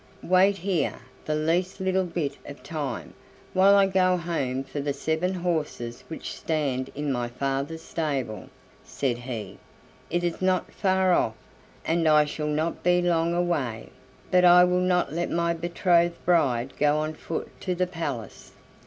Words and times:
"Wait 0.23 0.57
here 0.57 0.95
the 1.25 1.35
least 1.35 1.79
little 1.79 2.05
bit 2.05 2.35
of 2.47 2.63
time, 2.63 3.13
while 3.53 3.75
I 3.75 3.85
go 3.85 4.17
home 4.17 4.63
for 4.63 4.79
the 4.81 4.93
seven 4.93 5.31
horses 5.31 6.03
which 6.07 6.35
stand 6.35 6.89
in 6.95 7.11
my 7.11 7.27
father's 7.27 7.83
stable," 7.83 8.49
said 8.83 9.19
he; 9.19 9.59
"it 10.09 10.23
is 10.23 10.41
not 10.41 10.73
far 10.73 11.13
off, 11.13 11.35
and 11.85 12.07
I 12.07 12.25
shall 12.25 12.47
not 12.47 12.81
be 12.81 12.99
long 12.99 13.35
away, 13.35 13.89
but 14.31 14.43
I 14.43 14.63
will 14.63 14.79
not 14.79 15.13
let 15.13 15.29
my 15.29 15.53
betrothed 15.53 16.17
bride 16.25 16.73
go 16.79 16.97
on 16.97 17.13
foot 17.13 17.49
to 17.61 17.75
the 17.75 17.85
palace." 17.85 18.53